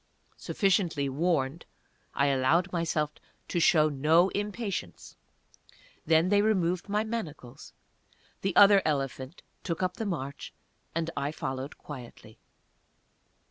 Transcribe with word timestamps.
Sufficiently 0.37 1.07
warned, 1.09 1.67
I 2.15 2.25
allowed 2.25 2.73
myself 2.73 3.11
to 3.49 3.59
show 3.59 3.87
no 3.87 4.29
impatience. 4.29 5.15
Then 6.07 6.29
they 6.29 6.41
removed 6.41 6.89
my 6.89 7.03
manacles; 7.03 7.71
the 8.41 8.55
other 8.55 8.81
elephant 8.83 9.43
took 9.63 9.83
up 9.83 9.97
the 9.97 10.07
march, 10.07 10.55
and 10.95 11.11
I 11.15 11.31
followed 11.31 11.77
quietly. 11.77 12.39